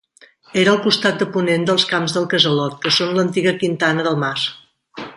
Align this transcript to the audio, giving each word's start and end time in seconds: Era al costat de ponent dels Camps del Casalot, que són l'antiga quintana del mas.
Era 0.61 0.71
al 0.77 0.79
costat 0.85 1.19
de 1.23 1.27
ponent 1.35 1.67
dels 1.69 1.85
Camps 1.91 2.15
del 2.17 2.25
Casalot, 2.33 2.81
que 2.87 2.97
són 2.99 3.15
l'antiga 3.19 3.57
quintana 3.65 4.09
del 4.09 4.19
mas. 4.27 4.49